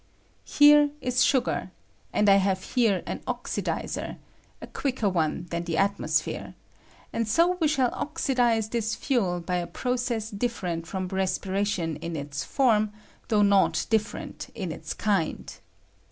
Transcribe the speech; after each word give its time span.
Here 0.47 0.89
is 0.99 1.23
sugar, 1.23 1.69
and 2.11 2.27
I 2.27 2.37
have 2.37 2.63
here 2.73 3.03
an 3.05 3.19
oxidizer— 3.27 4.17
a 4.59 4.65
quicker 4.65 5.07
one 5.07 5.45
than 5.51 5.63
the 5.65 5.77
atmosphere; 5.77 6.55
and 7.13 7.27
so 7.27 7.55
we 7.61 7.67
shall 7.67 7.93
oxidize 7.93 8.69
this 8.69 8.95
fuel 8.95 9.41
by 9.41 9.57
a 9.57 9.67
process 9.67 10.31
difftrent 10.31 10.87
from 10.87 11.07
respiration 11.09 11.97
in 11.97 12.15
its 12.15 12.43
form, 12.43 12.91
though 13.27 13.43
not 13.43 13.73
diflcpeat 13.91 14.49
in 14.55 14.71
ite 14.73 14.97
kind. 14.97 15.53